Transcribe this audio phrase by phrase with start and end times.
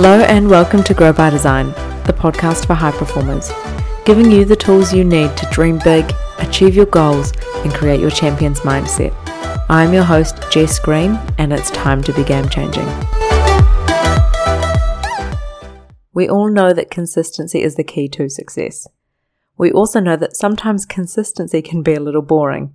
[0.00, 1.70] Hello, and welcome to Grow by Design,
[2.06, 3.50] the podcast for high performers,
[4.04, 7.32] giving you the tools you need to dream big, achieve your goals,
[7.64, 9.12] and create your champion's mindset.
[9.68, 12.86] I'm your host, Jess Green, and it's time to be game changing.
[16.12, 18.86] We all know that consistency is the key to success.
[19.56, 22.72] We also know that sometimes consistency can be a little boring.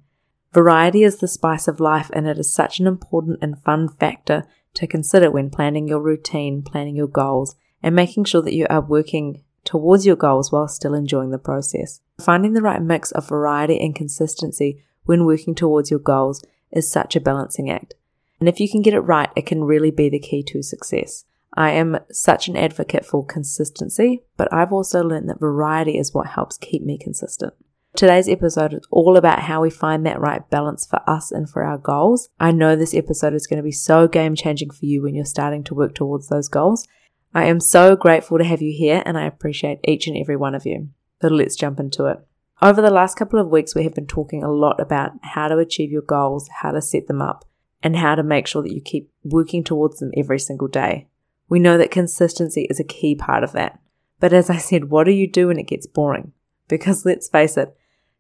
[0.51, 4.43] Variety is the spice of life, and it is such an important and fun factor
[4.75, 8.81] to consider when planning your routine, planning your goals, and making sure that you are
[8.81, 12.01] working towards your goals while still enjoying the process.
[12.19, 17.15] Finding the right mix of variety and consistency when working towards your goals is such
[17.15, 17.93] a balancing act.
[18.39, 21.25] And if you can get it right, it can really be the key to success.
[21.55, 26.27] I am such an advocate for consistency, but I've also learned that variety is what
[26.27, 27.53] helps keep me consistent.
[27.95, 31.63] Today's episode is all about how we find that right balance for us and for
[31.63, 32.27] our goals.
[32.39, 35.25] I know this episode is going to be so game changing for you when you're
[35.25, 36.87] starting to work towards those goals.
[37.35, 40.55] I am so grateful to have you here and I appreciate each and every one
[40.55, 40.89] of you.
[41.21, 42.17] So let's jump into it.
[42.63, 45.59] Over the last couple of weeks, we have been talking a lot about how to
[45.59, 47.45] achieve your goals, how to set them up,
[47.83, 51.07] and how to make sure that you keep working towards them every single day.
[51.47, 53.79] We know that consistency is a key part of that.
[54.19, 56.31] But as I said, what do you do when it gets boring?
[56.67, 57.75] Because let's face it,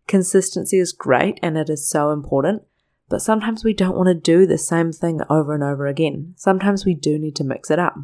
[0.07, 2.63] Consistency is great and it is so important,
[3.09, 6.33] but sometimes we don't want to do the same thing over and over again.
[6.35, 7.95] Sometimes we do need to mix it up.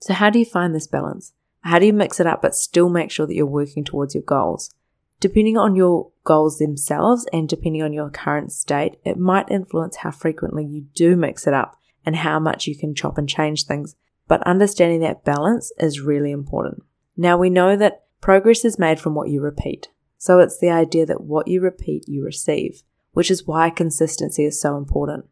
[0.00, 1.32] So, how do you find this balance?
[1.60, 4.24] How do you mix it up but still make sure that you're working towards your
[4.24, 4.74] goals?
[5.20, 10.10] Depending on your goals themselves and depending on your current state, it might influence how
[10.10, 13.94] frequently you do mix it up and how much you can chop and change things.
[14.26, 16.82] But understanding that balance is really important.
[17.16, 19.88] Now we know that progress is made from what you repeat.
[20.22, 24.60] So it's the idea that what you repeat, you receive, which is why consistency is
[24.60, 25.24] so important.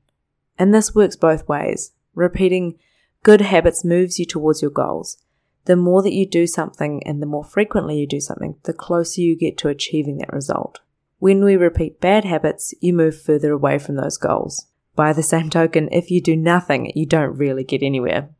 [0.58, 1.92] And this works both ways.
[2.12, 2.76] Repeating
[3.22, 5.18] good habits moves you towards your goals.
[5.66, 9.20] The more that you do something and the more frequently you do something, the closer
[9.20, 10.80] you get to achieving that result.
[11.20, 14.66] When we repeat bad habits, you move further away from those goals.
[14.96, 18.30] By the same token, if you do nothing, you don't really get anywhere.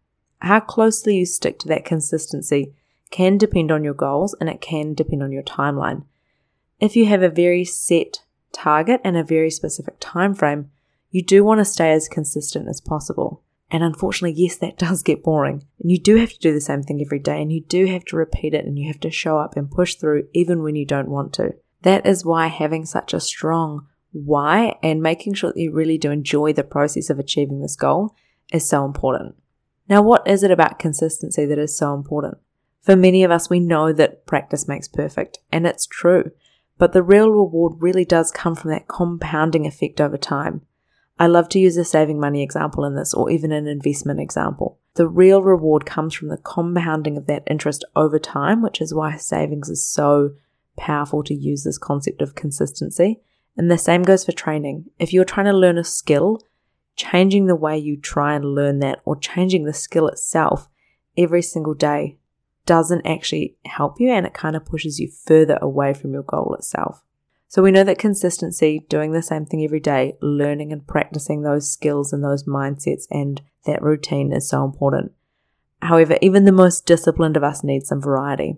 [0.41, 2.75] How closely you stick to that consistency
[3.13, 6.07] can depend on your goals and it can depend on your timeline.
[6.81, 10.71] If you have a very set target and a very specific time frame,
[11.11, 13.43] you do want to stay as consistent as possible.
[13.71, 15.63] And unfortunately, yes, that does get boring.
[15.81, 18.05] And you do have to do the same thing every day and you do have
[18.07, 20.87] to repeat it and you have to show up and push through even when you
[20.87, 21.55] don't want to.
[21.83, 26.11] That is why having such a strong why and making sure that you really do
[26.11, 28.15] enjoy the process of achieving this goal
[28.53, 29.37] is so important.
[29.89, 32.39] Now, what is it about consistency that is so important?
[32.83, 36.31] For many of us, we know that practice makes perfect, and it's true.
[36.81, 40.63] But the real reward really does come from that compounding effect over time.
[41.19, 44.79] I love to use a saving money example in this, or even an investment example.
[44.95, 49.17] The real reward comes from the compounding of that interest over time, which is why
[49.17, 50.31] savings is so
[50.79, 53.21] powerful to use this concept of consistency.
[53.59, 54.87] And the same goes for training.
[54.99, 56.41] If you're trying to learn a skill,
[56.97, 60.67] changing the way you try and learn that or changing the skill itself
[61.15, 62.17] every single day
[62.67, 66.55] doesn't actually help you and it kind of pushes you further away from your goal
[66.59, 67.03] itself.
[67.49, 71.71] So we know that consistency, doing the same thing every day, learning and practicing those
[71.71, 75.13] skills and those mindsets and that routine is so important.
[75.83, 78.57] However, even the most disciplined of us need some variety.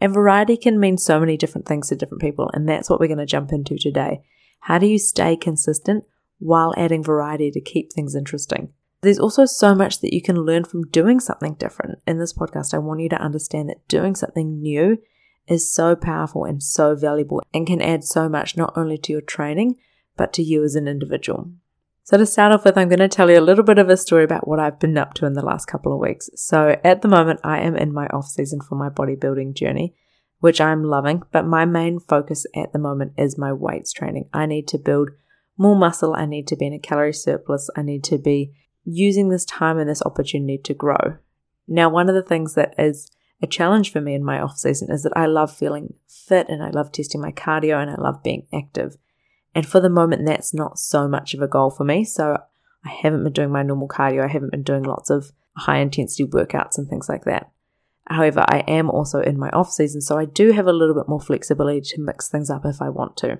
[0.00, 3.06] And variety can mean so many different things to different people, and that's what we're
[3.06, 4.22] going to jump into today.
[4.60, 6.04] How do you stay consistent
[6.40, 8.72] while adding variety to keep things interesting?
[9.02, 11.98] There's also so much that you can learn from doing something different.
[12.06, 14.98] In this podcast, I want you to understand that doing something new
[15.48, 19.20] is so powerful and so valuable and can add so much not only to your
[19.20, 19.76] training,
[20.16, 21.50] but to you as an individual.
[22.04, 23.96] So, to start off with, I'm going to tell you a little bit of a
[23.96, 26.30] story about what I've been up to in the last couple of weeks.
[26.36, 29.94] So, at the moment, I am in my off season for my bodybuilding journey,
[30.38, 34.28] which I'm loving, but my main focus at the moment is my weights training.
[34.32, 35.10] I need to build
[35.56, 38.52] more muscle, I need to be in a calorie surplus, I need to be
[38.84, 41.16] using this time and this opportunity to grow.
[41.68, 44.90] Now, one of the things that is a challenge for me in my off season
[44.90, 48.22] is that I love feeling fit and I love testing my cardio and I love
[48.22, 48.96] being active.
[49.54, 52.04] And for the moment, that's not so much of a goal for me.
[52.04, 52.38] So
[52.84, 54.24] I haven't been doing my normal cardio.
[54.24, 57.50] I haven't been doing lots of high intensity workouts and things like that.
[58.06, 61.08] However, I am also in my off season, so I do have a little bit
[61.08, 63.38] more flexibility to mix things up if I want to.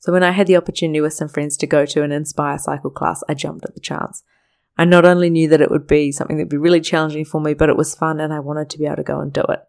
[0.00, 2.90] So when I had the opportunity with some friends to go to an Inspire cycle
[2.90, 4.22] class, I jumped at the chance.
[4.76, 7.40] I not only knew that it would be something that would be really challenging for
[7.40, 9.42] me, but it was fun and I wanted to be able to go and do
[9.48, 9.60] it.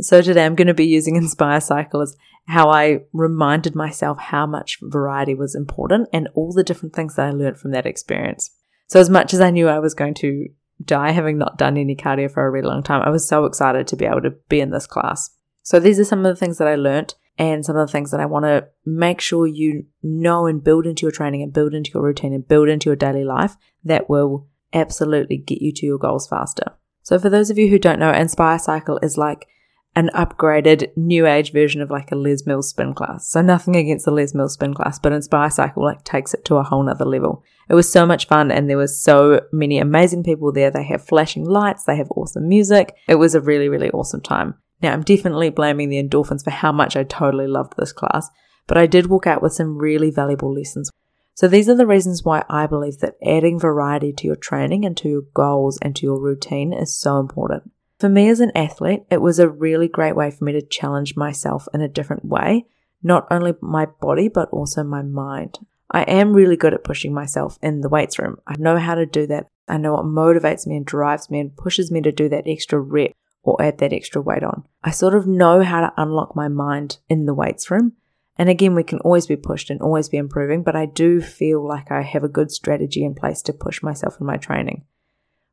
[0.00, 2.16] So today I'm going to be using Inspire Cycle as
[2.46, 7.26] how I reminded myself how much variety was important and all the different things that
[7.26, 8.50] I learned from that experience.
[8.88, 10.48] So as much as I knew I was going to
[10.84, 13.02] die having not done any cardio for a really long time.
[13.02, 15.30] I was so excited to be able to be in this class.
[15.62, 18.10] So these are some of the things that I learned and some of the things
[18.10, 21.74] that I want to make sure you know and build into your training and build
[21.74, 25.86] into your routine and build into your daily life that will absolutely get you to
[25.86, 26.72] your goals faster.
[27.02, 29.46] So for those of you who don't know, Inspire Cycle is like
[29.94, 33.28] an upgraded new age version of like a Les Mills spin class.
[33.28, 36.56] So nothing against the Les Mills spin class, but Inspire Cycle like takes it to
[36.56, 37.42] a whole nother level.
[37.68, 40.70] It was so much fun and there was so many amazing people there.
[40.70, 42.94] They have flashing lights, they have awesome music.
[43.06, 44.54] It was a really, really awesome time.
[44.80, 48.30] Now I'm definitely blaming the endorphins for how much I totally loved this class,
[48.66, 50.90] but I did walk out with some really valuable lessons.
[51.34, 54.96] So these are the reasons why I believe that adding variety to your training and
[54.98, 57.70] to your goals and to your routine is so important.
[57.98, 61.16] For me as an athlete, it was a really great way for me to challenge
[61.16, 62.66] myself in a different way,
[63.02, 65.58] not only my body, but also my mind.
[65.90, 68.38] I am really good at pushing myself in the weights room.
[68.46, 69.46] I know how to do that.
[69.68, 72.80] I know what motivates me and drives me and pushes me to do that extra
[72.80, 73.12] rep
[73.42, 74.64] or add that extra weight on.
[74.82, 77.92] I sort of know how to unlock my mind in the weights room.
[78.36, 81.66] And again, we can always be pushed and always be improving, but I do feel
[81.66, 84.84] like I have a good strategy in place to push myself in my training.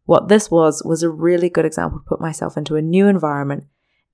[0.05, 3.65] What this was, was a really good example to put myself into a new environment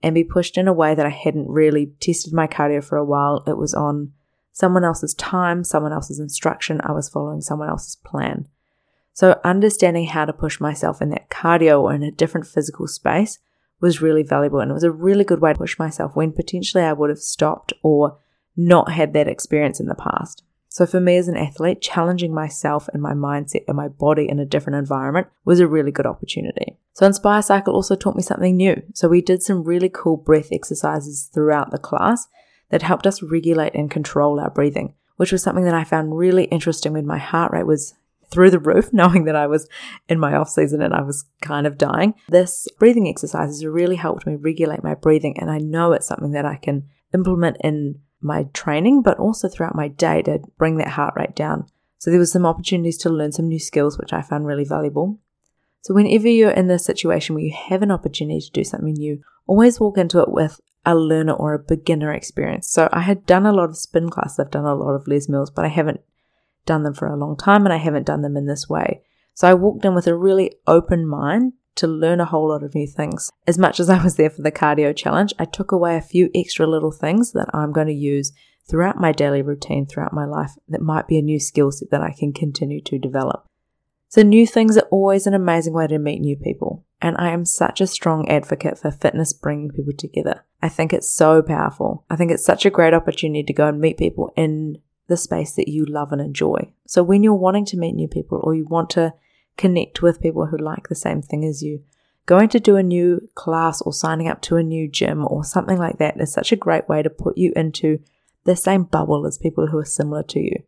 [0.02, 3.06] and be pushed in a way that I hadn't really tested my cardio for a
[3.06, 3.44] while.
[3.48, 4.12] It was on
[4.52, 6.82] someone else's time, someone else's instruction.
[6.84, 8.48] I was following someone else's plan.
[9.14, 13.40] So understanding how to push myself in that cardio or in a different physical space
[13.80, 14.60] was really valuable.
[14.60, 17.20] And it was a really good way to push myself when potentially I would have
[17.20, 18.18] stopped or
[18.56, 20.44] not had that experience in the past.
[20.76, 24.40] So for me as an athlete, challenging myself and my mindset and my body in
[24.40, 26.78] a different environment was a really good opportunity.
[26.92, 28.82] So Inspire Cycle also taught me something new.
[28.94, 32.28] So we did some really cool breath exercises throughout the class
[32.72, 36.44] that helped us regulate and control our breathing, which was something that I found really
[36.46, 37.94] interesting when my heart rate was
[38.30, 39.70] through the roof, knowing that I was
[40.10, 42.16] in my off season and I was kind of dying.
[42.28, 46.46] This breathing exercises really helped me regulate my breathing, and I know it's something that
[46.46, 51.14] I can implement in my training, but also throughout my day to bring that heart
[51.16, 51.68] rate down.
[51.98, 55.20] So there was some opportunities to learn some new skills, which I found really valuable.
[55.82, 59.24] So whenever you're in this situation where you have an opportunity to do something new,
[59.48, 62.70] always walk into it with a learner or a beginner experience.
[62.70, 65.30] So I had done a lot of spin classes, I've done a lot of Les
[65.30, 66.02] Mills, but I haven't
[66.66, 69.02] done them for a long time and I haven't done them in this way.
[69.34, 72.76] So I walked in with a really open mind to learn a whole lot of
[72.76, 73.32] new things.
[73.48, 76.30] As much as I was there for the cardio challenge, I took away a few
[76.34, 78.32] extra little things that I'm going to use
[78.68, 82.02] throughout my daily routine, throughout my life, that might be a new skill set that
[82.02, 83.46] I can continue to develop.
[84.08, 86.86] So, new things are always an amazing way to meet new people.
[87.02, 90.46] And I am such a strong advocate for fitness bringing people together.
[90.62, 92.06] I think it's so powerful.
[92.10, 94.78] I think it's such a great opportunity to go and meet people in
[95.08, 96.72] the space that you love and enjoy.
[96.88, 99.14] So, when you're wanting to meet new people or you want to
[99.58, 101.84] connect with people who like the same thing as you.
[102.26, 105.78] Going to do a new class or signing up to a new gym or something
[105.78, 108.00] like that is such a great way to put you into
[108.46, 110.64] the same bubble as people who are similar to you.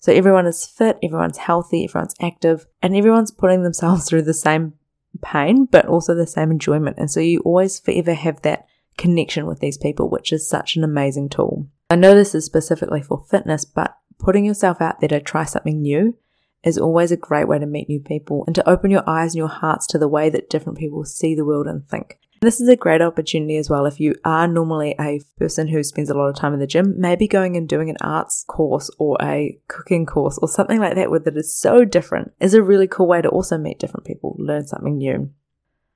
[0.00, 4.74] So everyone is fit, everyone's healthy, everyone's active, and everyone's putting themselves through the same
[5.22, 6.96] pain, but also the same enjoyment.
[6.98, 8.66] And so you always forever have that
[8.96, 11.68] connection with these people, which is such an amazing tool.
[11.90, 15.80] I know this is specifically for fitness, but putting yourself out there to try something
[15.80, 16.16] new
[16.64, 19.38] is always a great way to meet new people and to open your eyes and
[19.38, 22.18] your hearts to the way that different people see the world and think.
[22.42, 26.10] This is a great opportunity as well if you are normally a person who spends
[26.10, 29.16] a lot of time in the gym, maybe going and doing an arts course or
[29.22, 32.86] a cooking course or something like that where that is so different is a really
[32.86, 35.30] cool way to also meet different people, learn something new.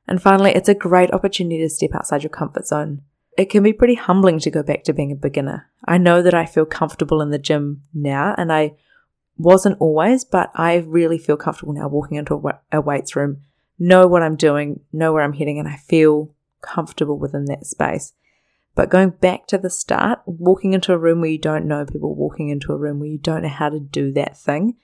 [0.08, 3.02] And finally, it's a great opportunity to step outside your comfort zone.
[3.36, 5.70] It can be pretty humbling to go back to being a beginner.
[5.86, 8.74] I know that I feel comfortable in the gym now and I
[9.42, 12.40] wasn't always, but I really feel comfortable now walking into
[12.72, 13.42] a weights room,
[13.78, 18.12] know what I'm doing, know where I'm heading, and I feel comfortable within that space.
[18.74, 22.14] But going back to the start, walking into a room where you don't know people,
[22.14, 24.76] walking into a room where you don't know how to do that thing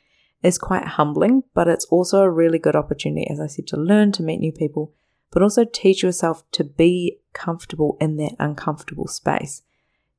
[0.42, 4.12] is quite humbling, but it's also a really good opportunity, as I said, to learn,
[4.12, 4.92] to meet new people,
[5.30, 9.62] but also teach yourself to be comfortable in that uncomfortable space.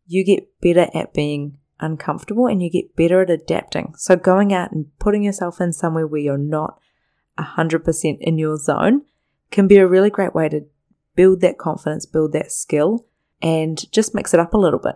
[0.05, 3.93] You get better at being uncomfortable and you get better at adapting.
[3.97, 6.79] So going out and putting yourself in somewhere where you're not
[7.37, 9.03] 100% in your zone
[9.51, 10.65] can be a really great way to
[11.15, 13.05] build that confidence, build that skill,
[13.41, 14.95] and just mix it up a little bit.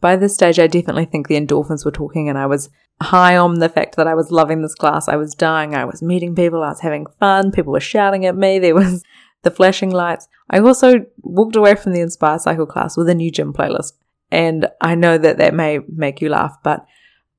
[0.00, 3.58] By this stage, I definitely think the endorphins were talking, and I was high on
[3.58, 5.08] the fact that I was loving this class.
[5.08, 8.36] I was dying, I was meeting people, I was having fun, people were shouting at
[8.36, 9.02] me, there was
[9.42, 10.28] the flashing lights.
[10.50, 13.92] I also walked away from the Inspire Cycle class with a new gym playlist.
[14.30, 16.84] And I know that that may make you laugh, but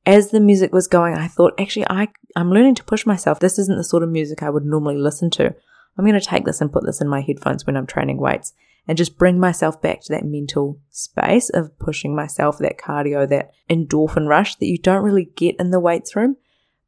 [0.05, 3.39] as the music was going, I thought, actually, I, I'm learning to push myself.
[3.39, 5.53] This isn't the sort of music I would normally listen to.
[5.98, 8.53] I'm going to take this and put this in my headphones when I'm training weights
[8.88, 13.51] and just bring myself back to that mental space of pushing myself, that cardio, that
[13.69, 16.38] endorphin rush that you don't really get in the weights room.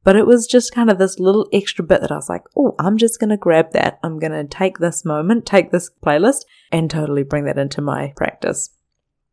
[0.04, 2.74] But it was just kind of this little extra bit that I was like, oh,
[2.80, 4.00] I'm just going to grab that.
[4.02, 8.14] I'm going to take this moment, take this playlist, and totally bring that into my
[8.16, 8.72] practice.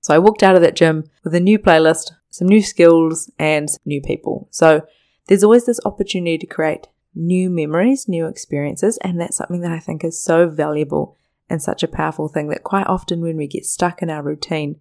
[0.08, 3.68] So I walked out of that gym with a new playlist, some new skills, and
[3.84, 4.48] new people.
[4.50, 4.86] So
[5.26, 9.80] there's always this opportunity to create new memories, new experiences, and that's something that I
[9.80, 11.18] think is so valuable
[11.50, 14.80] and such a powerful thing that quite often when we get stuck in our routine,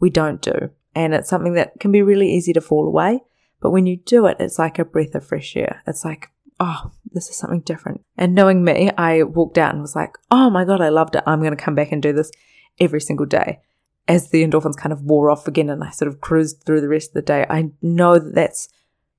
[0.00, 0.70] we don't do.
[0.96, 3.20] And it's something that can be really easy to fall away.
[3.60, 5.84] But when you do it, it's like a breath of fresh air.
[5.86, 8.04] It's like, oh, this is something different.
[8.18, 11.22] And knowing me, I walked out and was like, oh my God, I loved it.
[11.24, 12.32] I'm going to come back and do this
[12.80, 13.60] every single day.
[14.08, 16.88] As the endorphins kind of wore off again and I sort of cruised through the
[16.88, 18.68] rest of the day, I know that that's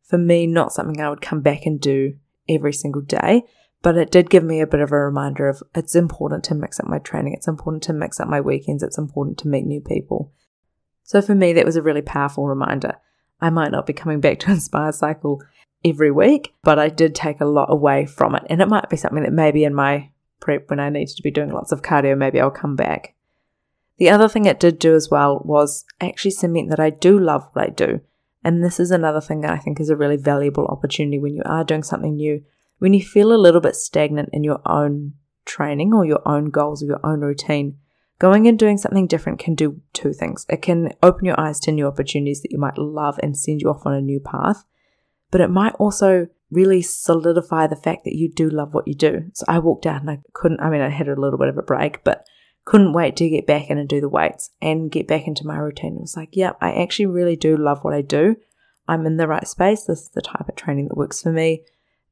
[0.04, 2.16] for me not something I would come back and do
[2.48, 3.44] every single day.
[3.84, 6.80] But it did give me a bit of a reminder of it's important to mix
[6.80, 7.34] up my training.
[7.34, 8.82] It's important to mix up my weekends.
[8.82, 10.34] It's important to meet new people.
[11.04, 12.96] So for me, that was a really powerful reminder.
[13.40, 15.42] I might not be coming back to Inspire Cycle
[15.86, 18.44] every week, but I did take a lot away from it.
[18.50, 21.32] And it might be something that maybe in my prep when I need to be
[21.32, 23.14] doing lots of cardio, maybe I'll come back.
[23.98, 27.50] The other thing it did do as well was actually cement that I do love
[27.54, 28.02] what I do.
[28.44, 31.42] And this is another thing that I think is a really valuable opportunity when you
[31.46, 32.44] are doing something new.
[32.80, 35.14] When you feel a little bit stagnant in your own
[35.46, 37.78] training or your own goals or your own routine,
[38.20, 40.46] Going and doing something different can do two things.
[40.50, 43.70] It can open your eyes to new opportunities that you might love and send you
[43.70, 44.64] off on a new path,
[45.30, 49.30] but it might also really solidify the fact that you do love what you do.
[49.34, 51.58] So I walked out and I couldn't, I mean, I had a little bit of
[51.58, 52.26] a break, but
[52.68, 55.56] couldn't wait to get back in and do the weights and get back into my
[55.56, 55.96] routine.
[55.96, 58.36] It was like, yeah, I actually really do love what I do.
[58.90, 59.86] I'm in the right space.
[59.86, 61.64] This is the type of training that works for me.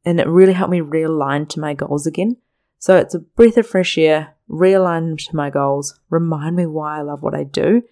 [0.06, 2.38] And it really helped me realign to my goals again.
[2.80, 7.02] So it's a breath of fresh air, realign to my goals, remind me why I
[7.02, 7.84] love what I do.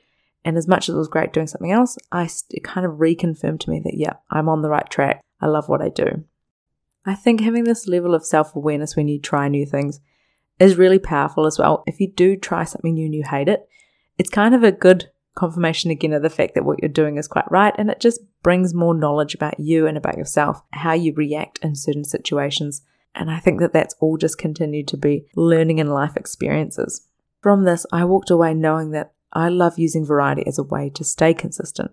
[0.46, 3.60] And as much as it was great doing something else, I it kind of reconfirmed
[3.60, 5.22] to me that, yeah, I'm on the right track.
[5.42, 6.24] I love what I do.
[7.06, 10.00] I think having this level of self awareness when you try new things
[10.60, 11.84] is really powerful as well.
[11.88, 13.68] If you do try something new and you hate it,
[14.18, 17.28] it's kind of a good confirmation again of the fact that what you're doing is
[17.28, 17.74] quite right.
[17.78, 21.76] And it just brings more knowledge about you and about yourself, how you react in
[21.76, 22.84] certain situations,
[23.16, 27.08] and I think that that's all just continued to be learning and life experiences.
[27.42, 31.04] From this, I walked away knowing that I love using variety as a way to
[31.04, 31.92] stay consistent.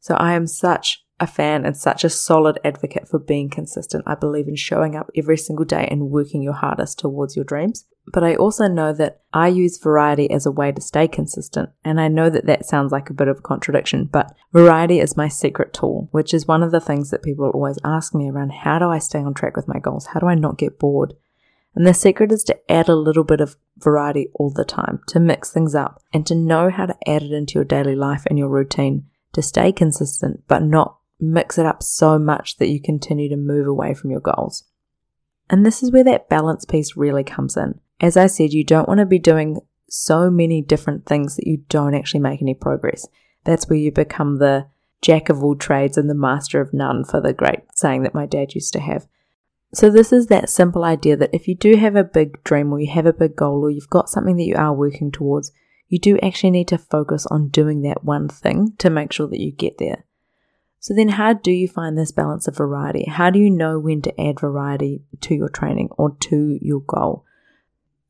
[0.00, 4.04] So I am such a fan and such a solid advocate for being consistent.
[4.06, 7.86] I believe in showing up every single day and working your hardest towards your dreams.
[8.06, 11.70] But I also know that I use variety as a way to stay consistent.
[11.84, 15.16] And I know that that sounds like a bit of a contradiction, but variety is
[15.16, 18.52] my secret tool, which is one of the things that people always ask me around
[18.52, 20.06] how do I stay on track with my goals?
[20.06, 21.14] How do I not get bored?
[21.74, 25.18] And the secret is to add a little bit of variety all the time, to
[25.18, 28.38] mix things up, and to know how to add it into your daily life and
[28.38, 33.28] your routine to stay consistent, but not mix it up so much that you continue
[33.28, 34.64] to move away from your goals.
[35.50, 37.80] And this is where that balance piece really comes in.
[38.00, 41.58] As I said, you don't want to be doing so many different things that you
[41.68, 43.06] don't actually make any progress.
[43.44, 44.66] That's where you become the
[45.02, 48.26] jack of all trades and the master of none, for the great saying that my
[48.26, 49.06] dad used to have.
[49.72, 52.80] So, this is that simple idea that if you do have a big dream or
[52.80, 55.52] you have a big goal or you've got something that you are working towards,
[55.88, 59.40] you do actually need to focus on doing that one thing to make sure that
[59.40, 60.04] you get there.
[60.80, 63.06] So then how do you find this balance of variety?
[63.08, 67.24] How do you know when to add variety to your training or to your goal?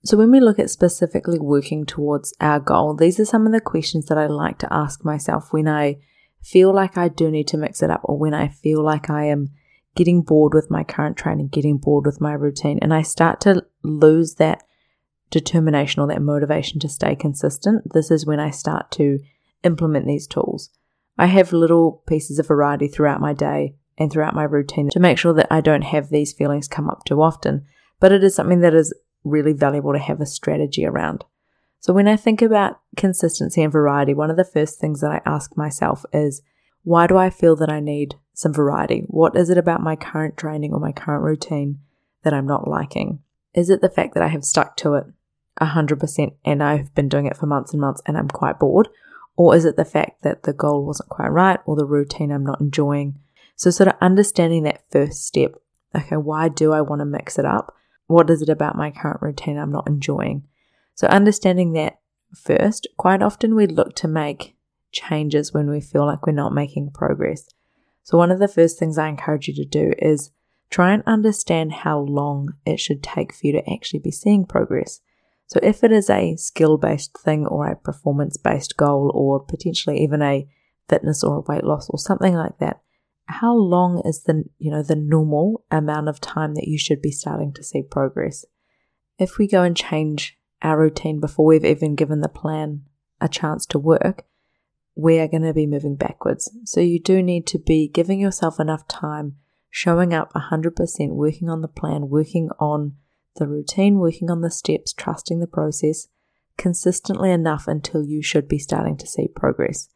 [0.04, 3.60] So when we look at specifically working towards our goal, these are some of the
[3.60, 5.98] questions that I like to ask myself when I
[6.42, 9.24] feel like I do need to mix it up or when I feel like I
[9.24, 9.48] am
[9.94, 13.64] getting bored with my current training, getting bored with my routine, and I start to
[13.82, 14.62] lose that
[15.30, 17.92] determination or that motivation to stay consistent.
[17.94, 19.20] This is when I start to
[19.62, 20.68] implement these tools.
[21.16, 25.16] I have little pieces of variety throughout my day and throughout my routine to make
[25.16, 27.64] sure that I don't have these feelings come up too often.
[28.00, 28.92] But it is something that is
[29.24, 31.24] really valuable to have a strategy around.
[31.80, 35.20] So when I think about consistency and variety, one of the first things that I
[35.26, 36.42] ask myself is,
[36.82, 39.04] why do I feel that I need some variety?
[39.06, 41.80] What is it about my current training or my current routine
[42.22, 43.20] that I'm not liking?
[43.54, 45.04] Is it the fact that I have stuck to it
[45.60, 48.88] 100% and I've been doing it for months and months and I'm quite bored?
[49.36, 52.46] Or is it the fact that the goal wasn't quite right or the routine I'm
[52.46, 53.18] not enjoying?
[53.56, 55.54] So, sort of understanding that first step
[55.96, 57.74] okay, why do I want to mix it up?
[58.06, 60.44] What is it about my current routine I'm not enjoying?
[60.94, 61.98] So, understanding that
[62.34, 64.56] first, quite often we look to make
[64.92, 67.48] changes when we feel like we're not making progress.
[68.02, 70.30] So, one of the first things I encourage you to do is
[70.70, 75.00] try and understand how long it should take for you to actually be seeing progress.
[75.46, 80.02] So, if it is a skill based thing or a performance based goal or potentially
[80.02, 80.46] even a
[80.88, 82.80] fitness or a weight loss or something like that,
[83.26, 87.10] how long is the you know the normal amount of time that you should be
[87.10, 88.44] starting to see progress?
[89.18, 92.82] If we go and change our routine before we've even given the plan
[93.20, 94.24] a chance to work,
[94.94, 96.50] we are going to be moving backwards.
[96.64, 99.36] So you do need to be giving yourself enough time,
[99.70, 102.96] showing up 100%, working on the plan, working on
[103.36, 106.08] the routine, working on the steps, trusting the process
[106.56, 109.88] consistently enough until you should be starting to see progress.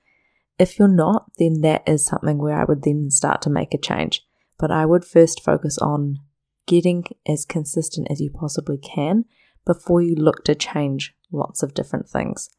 [0.59, 3.79] If you're not, then that is something where I would then start to make a
[3.79, 4.27] change.
[4.59, 6.19] But I would first focus on
[6.67, 9.25] getting as consistent as you possibly can
[9.65, 12.51] before you look to change lots of different things.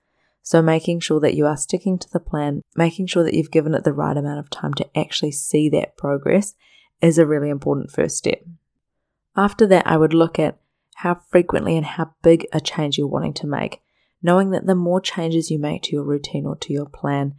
[0.41, 3.73] So, making sure that you are sticking to the plan, making sure that you've given
[3.73, 6.55] it the right amount of time to actually see that progress
[7.01, 8.41] is a really important first step.
[9.35, 10.57] After that, I would look at
[10.95, 13.81] how frequently and how big a change you're wanting to make,
[14.23, 17.35] knowing that the more changes you make to your routine or to your plan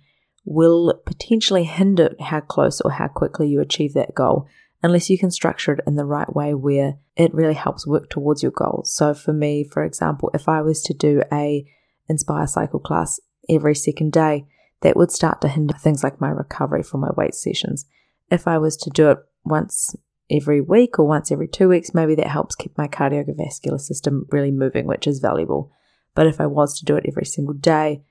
[0.50, 4.48] will potentially hinder how close or how quickly you achieve that goal
[4.82, 8.42] unless you can structure it in the right way where it really helps work towards
[8.42, 8.92] your goals.
[8.92, 11.64] So for me, for example, if I was to do a
[12.08, 14.44] Inspire Cycle class every second day,
[14.80, 17.86] that would start to hinder things like my recovery from my weight sessions.
[18.28, 19.94] If I was to do it once
[20.28, 24.50] every week or once every two weeks, maybe that helps keep my cardiovascular system really
[24.50, 25.70] moving, which is valuable.
[26.16, 28.02] But if I was to do it every single day,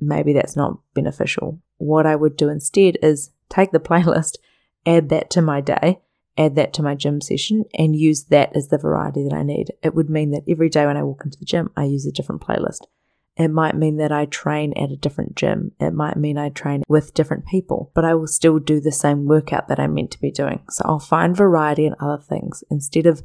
[0.00, 1.60] maybe that's not beneficial.
[1.78, 4.36] What I would do instead is take the playlist,
[4.84, 6.00] add that to my day,
[6.38, 9.72] add that to my gym session, and use that as the variety that I need.
[9.82, 12.12] It would mean that every day when I walk into the gym, I use a
[12.12, 12.80] different playlist.
[13.36, 15.72] It might mean that I train at a different gym.
[15.78, 19.26] It might mean I train with different people, but I will still do the same
[19.26, 20.62] workout that I'm meant to be doing.
[20.70, 23.22] So I'll find variety in other things instead of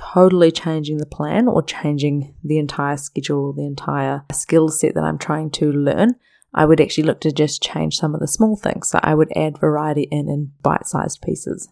[0.00, 5.04] totally changing the plan or changing the entire schedule or the entire skill set that
[5.04, 6.16] I'm trying to learn.
[6.54, 8.88] I would actually look to just change some of the small things.
[8.88, 11.68] So I would add variety in in bite sized pieces.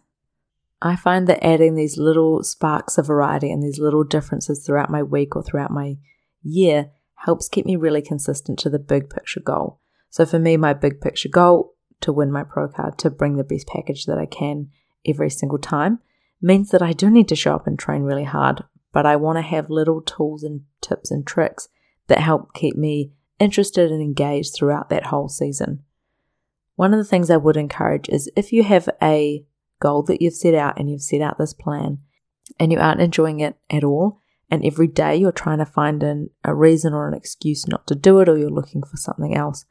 [0.80, 5.02] I find that adding these little sparks of variety and these little differences throughout my
[5.02, 5.96] week or throughout my
[6.42, 6.90] year
[7.24, 9.80] helps keep me really consistent to the big picture goal.
[10.10, 13.44] So for me, my big picture goal to win my pro card, to bring the
[13.44, 14.68] best package that I can
[15.04, 15.98] every single time,
[16.40, 19.36] means that I do need to show up and train really hard, but I want
[19.36, 21.68] to have little tools and tips and tricks
[22.06, 25.82] that help keep me interested and engaged throughout that whole season.
[26.76, 29.44] One of the things I would encourage is if you have a
[29.80, 31.98] goal that you've set out and you've set out this plan
[32.58, 34.20] and you aren't enjoying it at all,
[34.50, 37.94] and every day you're trying to find an, a reason or an excuse not to
[37.94, 39.66] do it, or you're looking for something else,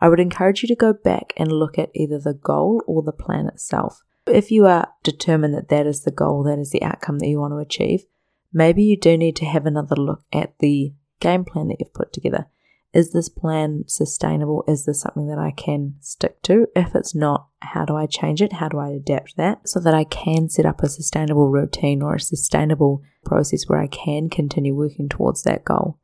[0.00, 3.12] I would encourage you to go back and look at either the goal or the
[3.12, 4.02] plan itself.
[4.26, 7.40] If you are determined that that is the goal, that is the outcome that you
[7.40, 8.04] want to achieve,
[8.52, 12.12] maybe you do need to have another look at the game plan that you've put
[12.12, 12.46] together
[12.92, 14.64] is this plan sustainable?
[14.68, 16.66] Is this something that I can stick to?
[16.76, 18.54] If it's not, how do I change it?
[18.54, 22.16] How do I adapt that so that I can set up a sustainable routine or
[22.16, 25.98] a sustainable process where I can continue working towards that goal?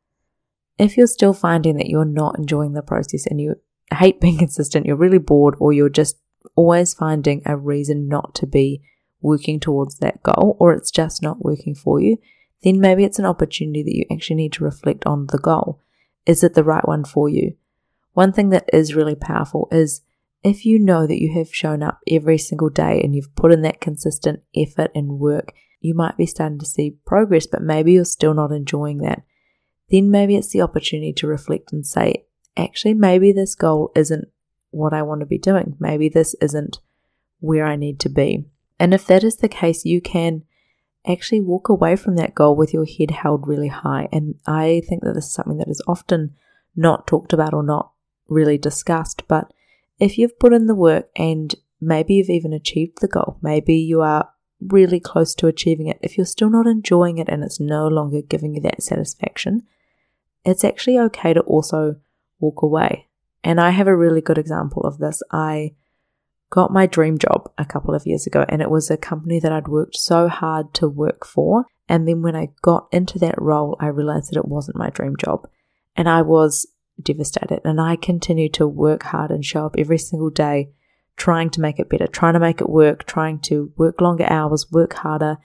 [0.79, 3.55] If you're still finding that you're not enjoying the process and you
[3.93, 6.17] hate being consistent, you're really bored, or you're just
[6.55, 8.81] always finding a reason not to be
[9.21, 12.17] working towards that goal, or it's just not working for you,
[12.63, 15.81] then maybe it's an opportunity that you actually need to reflect on the goal
[16.29, 17.55] is it the right one for you?
[18.13, 20.01] One thing that is really powerful is
[20.43, 23.63] if you know that you have shown up every single day and you've put in
[23.63, 28.05] that consistent effort and work, you might be starting to see progress, but maybe you're
[28.05, 29.23] still not enjoying that.
[29.89, 32.25] Then maybe it's the opportunity to reflect and say,
[32.55, 34.27] actually, maybe this goal isn't
[34.71, 35.75] what I want to be doing.
[35.79, 36.79] Maybe this isn't
[37.39, 38.45] where I need to be.
[38.79, 40.43] And if that is the case, you can
[41.07, 44.07] actually walk away from that goal with your head held really high.
[44.11, 46.35] And I think that this is something that is often
[46.75, 47.91] not talked about or not
[48.27, 49.27] really discussed.
[49.27, 49.51] But
[49.99, 54.01] if you've put in the work and maybe you've even achieved the goal, maybe you
[54.01, 54.29] are
[54.61, 58.21] really close to achieving it, if you're still not enjoying it and it's no longer
[58.21, 59.63] giving you that satisfaction,
[60.45, 61.95] it's actually okay to also
[62.39, 63.08] walk away.
[63.43, 65.21] And I have a really good example of this.
[65.31, 65.75] I
[66.49, 69.51] got my dream job a couple of years ago, and it was a company that
[69.51, 71.65] I'd worked so hard to work for.
[71.87, 75.15] And then when I got into that role, I realized that it wasn't my dream
[75.17, 75.47] job.
[75.95, 76.67] And I was
[77.01, 77.61] devastated.
[77.63, 80.71] And I continued to work hard and show up every single day,
[81.17, 84.71] trying to make it better, trying to make it work, trying to work longer hours,
[84.71, 85.37] work harder,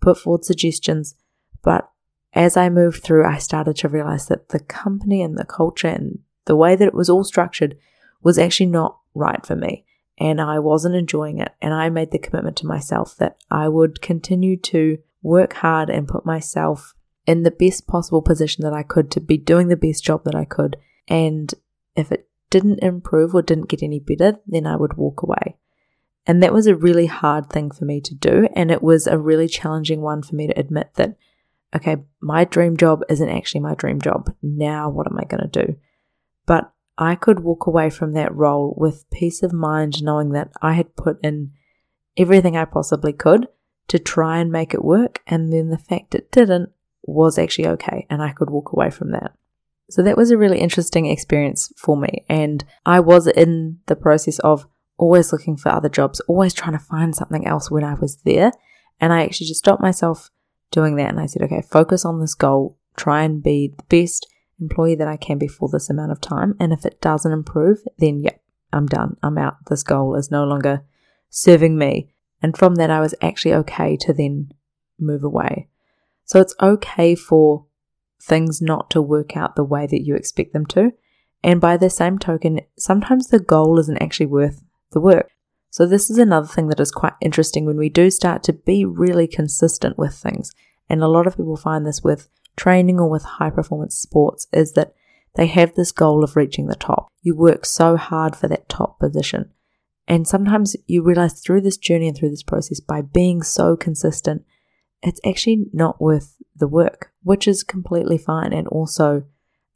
[0.00, 1.14] put forward suggestions.
[1.62, 1.88] But
[2.32, 6.18] as I moved through, I started to realize that the company and the culture and
[6.46, 7.76] the way that it was all structured
[8.22, 9.84] was actually not right for me.
[10.18, 11.52] and I wasn't enjoying it.
[11.60, 16.08] And I made the commitment to myself that I would continue to work hard and
[16.08, 16.94] put myself
[17.26, 20.34] in the best possible position that I could to be doing the best job that
[20.34, 20.76] I could.
[21.08, 21.52] And
[21.96, 25.56] if it didn't improve or didn't get any better, then I would walk away.
[26.26, 28.48] And that was a really hard thing for me to do.
[28.54, 31.16] And it was a really challenging one for me to admit that,
[31.74, 34.32] okay, my dream job isn't actually my dream job.
[34.42, 35.76] Now, what am I going to do?
[36.46, 40.72] But I could walk away from that role with peace of mind, knowing that I
[40.72, 41.52] had put in
[42.16, 43.48] everything I possibly could
[43.88, 45.22] to try and make it work.
[45.26, 46.70] And then the fact it didn't
[47.02, 48.06] was actually okay.
[48.08, 49.34] And I could walk away from that.
[49.90, 52.24] So that was a really interesting experience for me.
[52.28, 54.66] And I was in the process of
[54.98, 58.52] always looking for other jobs, always trying to find something else when I was there.
[59.00, 60.30] And I actually just stopped myself
[60.70, 61.10] doing that.
[61.10, 64.26] And I said, okay, focus on this goal, try and be the best
[64.60, 66.54] employee that I can be for this amount of time.
[66.58, 68.40] And if it doesn't improve, then yep,
[68.72, 69.16] I'm done.
[69.22, 69.56] I'm out.
[69.68, 70.84] This goal is no longer
[71.30, 72.10] serving me.
[72.42, 74.52] And from that, I was actually okay to then
[74.98, 75.68] move away.
[76.24, 77.66] So it's okay for
[78.20, 80.92] things not to work out the way that you expect them to.
[81.42, 85.30] And by the same token, sometimes the goal isn't actually worth the work.
[85.70, 88.84] So, this is another thing that is quite interesting when we do start to be
[88.84, 90.52] really consistent with things.
[90.88, 94.72] And a lot of people find this with training or with high performance sports is
[94.72, 94.94] that
[95.36, 97.08] they have this goal of reaching the top.
[97.22, 99.50] You work so hard for that top position.
[100.08, 104.44] And sometimes you realize through this journey and through this process, by being so consistent,
[105.02, 109.24] it's actually not worth the work, which is completely fine and also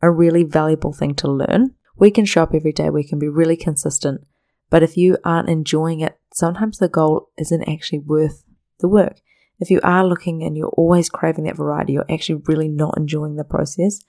[0.01, 1.75] a really valuable thing to learn.
[1.97, 4.23] We can show up every day, we can be really consistent,
[4.71, 8.45] but if you aren't enjoying it, sometimes the goal isn't actually worth
[8.79, 9.21] the work.
[9.61, 13.37] If you are looking and you're always craving that variety, you're actually really not enjoying
[13.37, 14.01] the process,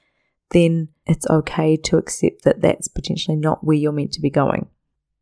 [0.51, 4.67] then it's okay to accept that that's potentially not where you're meant to be going.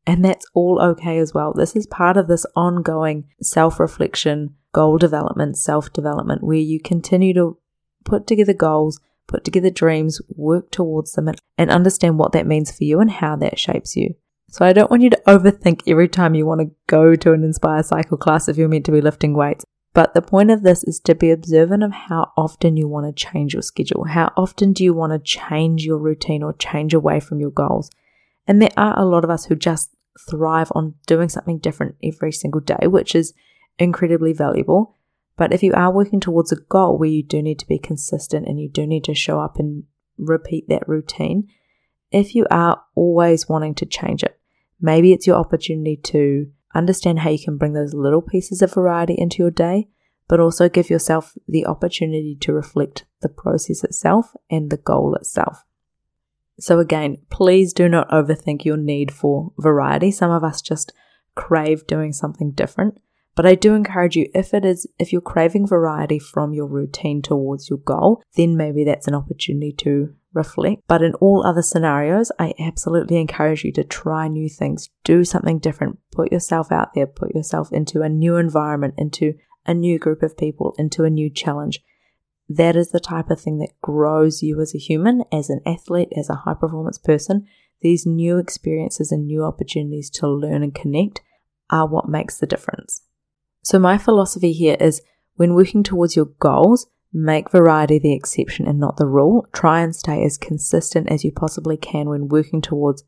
[0.05, 1.53] And that's all okay as well.
[1.53, 7.33] This is part of this ongoing self reflection, goal development, self development, where you continue
[7.33, 7.57] to
[8.05, 12.83] put together goals, put together dreams, work towards them, and understand what that means for
[12.83, 14.15] you and how that shapes you.
[14.49, 17.43] So I don't want you to overthink every time you want to go to an
[17.43, 19.63] Inspire Cycle class if you're meant to be lifting weights.
[19.99, 23.25] But the point of this is to be observant of how often you want to
[23.25, 24.05] change your schedule.
[24.05, 27.91] How often do you want to change your routine or change away from your goals?
[28.47, 29.93] And there are a lot of us who just
[30.29, 33.33] thrive on doing something different every single day, which is
[33.77, 34.95] incredibly valuable.
[35.35, 38.47] But if you are working towards a goal where you do need to be consistent
[38.47, 39.83] and you do need to show up and
[40.17, 41.49] repeat that routine,
[42.09, 44.39] if you are always wanting to change it,
[44.79, 49.15] maybe it's your opportunity to understand how you can bring those little pieces of variety
[49.17, 49.87] into your day,
[50.27, 55.63] but also give yourself the opportunity to reflect the process itself and the goal itself.
[56.59, 60.11] So, again, please do not overthink your need for variety.
[60.11, 60.91] Some of us just
[61.35, 62.99] crave doing something different.
[63.35, 67.21] But I do encourage you, if it is, if you're craving variety from your routine
[67.21, 70.83] towards your goal, then maybe that's an opportunity to reflect.
[70.87, 75.59] But in all other scenarios, I absolutely encourage you to try new things, do something
[75.59, 79.33] different, put yourself out there, put yourself into a new environment, into
[79.65, 81.81] a new group of people, into a new challenge.
[82.47, 86.09] That is the type of thing that grows you as a human, as an athlete,
[86.17, 87.47] as a high performance person.
[87.81, 91.21] These new experiences and new opportunities to learn and connect
[91.69, 93.03] are what makes the difference.
[93.61, 95.01] So, my philosophy here is
[95.35, 99.47] when working towards your goals, Make variety the exception and not the rule.
[99.51, 103.03] Try and stay as consistent as you possibly can when working towards,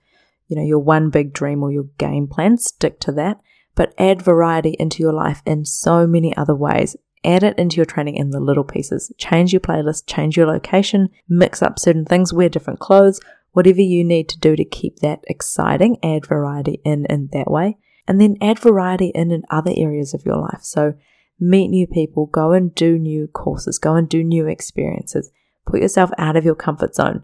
[0.48, 2.58] you know, your one big dream or your game plan.
[2.58, 3.40] Stick to that,
[3.76, 6.96] but add variety into your life in so many other ways.
[7.24, 9.12] Add it into your training in the little pieces.
[9.20, 13.20] Change your playlist, change your location, mix up certain things, wear different clothes,
[13.52, 15.98] whatever you need to do to keep that exciting.
[16.02, 17.78] Add variety in in that way.
[18.08, 20.62] And then add variety in in other areas of your life.
[20.64, 20.96] So
[21.41, 25.32] meet new people, go and do new courses, go and do new experiences.
[25.65, 27.23] Put yourself out of your comfort zone.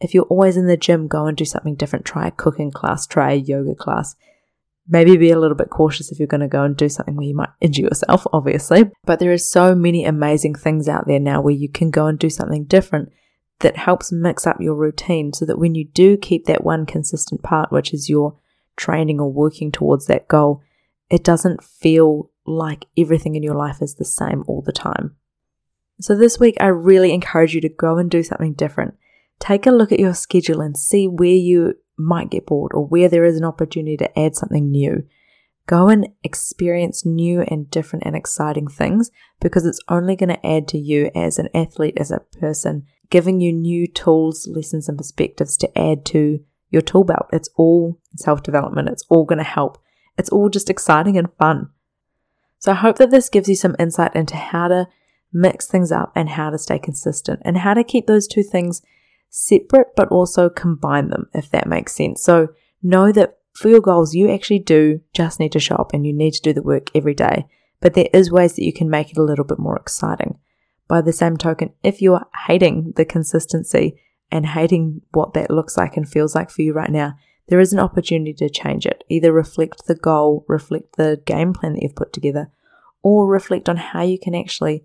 [0.00, 2.04] If you're always in the gym, go and do something different.
[2.04, 4.14] Try a cooking class, try a yoga class.
[4.88, 7.26] Maybe be a little bit cautious if you're going to go and do something where
[7.26, 8.90] you might injure yourself, obviously.
[9.04, 12.18] But there are so many amazing things out there now where you can go and
[12.18, 13.12] do something different
[13.60, 17.42] that helps mix up your routine so that when you do keep that one consistent
[17.42, 18.36] part, which is your
[18.76, 20.62] training or working towards that goal,
[21.10, 25.16] it doesn't feel like everything in your life is the same all the time.
[26.00, 28.94] So this week, I really encourage you to go and do something different.
[29.38, 33.08] Take a look at your schedule and see where you might get bored or where
[33.08, 35.06] there is an opportunity to add something new.
[35.66, 40.66] Go and experience new and different and exciting things because it's only going to add
[40.68, 45.56] to you as an athlete, as a person, giving you new tools, lessons, and perspectives
[45.58, 47.26] to add to your tool belt.
[47.32, 48.88] It's all self development.
[48.88, 49.78] It's all going to help
[50.18, 51.70] it's all just exciting and fun.
[52.62, 54.86] So I hope that this gives you some insight into how to
[55.32, 58.82] mix things up and how to stay consistent and how to keep those two things
[59.30, 62.22] separate but also combine them, if that makes sense.
[62.22, 66.06] So know that for your goals, you actually do just need to show up and
[66.06, 67.48] you need to do the work every day,
[67.80, 70.38] but there is ways that you can make it a little bit more exciting.
[70.86, 75.76] By the same token, if you are hating the consistency and hating what that looks
[75.76, 77.16] like and feels like for you right now,
[77.48, 79.04] there is an opportunity to change it.
[79.08, 82.50] Either reflect the goal, reflect the game plan that you've put together,
[83.02, 84.84] or reflect on how you can actually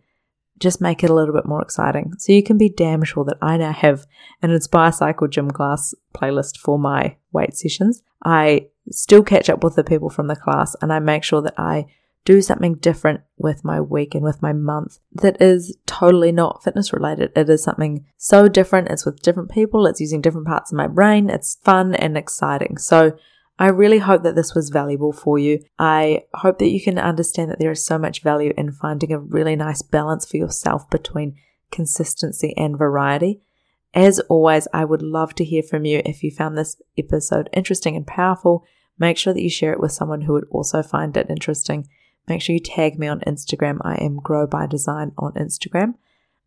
[0.59, 2.13] just make it a little bit more exciting.
[2.17, 4.05] So you can be damn sure that I now have
[4.41, 8.01] an Inspire Cycle gym class playlist for my weight sessions.
[8.23, 11.53] I still catch up with the people from the class and I make sure that
[11.57, 11.85] I
[12.27, 16.91] do something different with my week and with my month that is totally not fitness
[16.91, 17.31] related.
[17.37, 18.89] It is something so different.
[18.89, 19.85] It's with different people.
[19.85, 21.29] It's using different parts of my brain.
[21.29, 22.79] It's fun and exciting.
[22.79, 23.17] So
[23.57, 25.63] I really hope that this was valuable for you.
[25.79, 29.19] I hope that you can understand that there is so much value in finding a
[29.19, 31.37] really nice balance for yourself between
[31.71, 33.39] consistency and variety.
[33.93, 37.95] As always, I would love to hear from you if you found this episode interesting
[37.95, 38.65] and powerful.
[38.99, 41.87] Make sure that you share it with someone who would also find it interesting.
[42.27, 43.79] Make sure you tag me on Instagram.
[43.81, 45.95] I am Grow by Design on Instagram.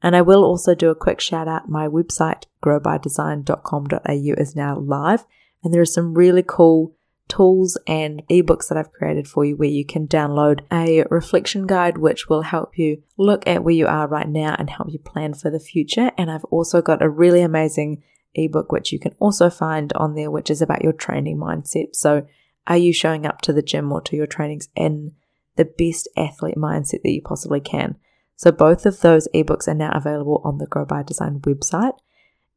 [0.02, 1.68] And I will also do a quick shout out.
[1.68, 5.24] My website, growbydesign.com.au, is now live.
[5.62, 6.94] And there are some really cool
[7.28, 11.96] tools and ebooks that I've created for you where you can download a reflection guide
[11.96, 15.34] which will help you look at where you are right now and help you plan
[15.34, 16.10] for the future.
[16.18, 18.02] And I've also got a really amazing
[18.34, 21.94] ebook which you can also find on there, which is about your training mindset.
[21.94, 22.26] So,
[22.66, 25.12] are you showing up to the gym or to your trainings in
[25.60, 27.96] the best athlete mindset that you possibly can?
[28.36, 31.92] So, both of those ebooks are now available on the Grow by Design website.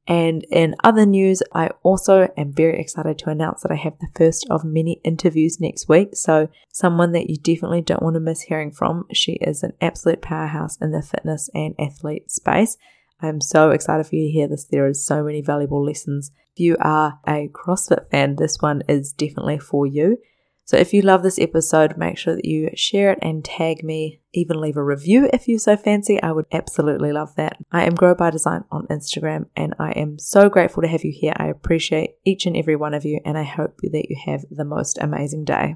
[0.08, 4.08] And in other news, I also am very excited to announce that I have the
[4.16, 6.16] first of many interviews next week.
[6.16, 9.08] So, someone that you definitely don't want to miss hearing from.
[9.12, 12.78] She is an absolute powerhouse in the fitness and athlete space.
[13.22, 14.64] I'm so excited for you to hear this.
[14.66, 16.32] There is so many valuable lessons.
[16.56, 20.18] If you are a CrossFit fan, this one is definitely for you.
[20.66, 24.22] So if you love this episode, make sure that you share it and tag me.
[24.34, 26.22] Even leave a review if you so fancy.
[26.22, 27.58] I would absolutely love that.
[27.72, 31.12] I am Grow by Design on Instagram and I am so grateful to have you
[31.14, 31.34] here.
[31.38, 34.66] I appreciate each and every one of you and I hope that you have the
[34.66, 35.76] most amazing day.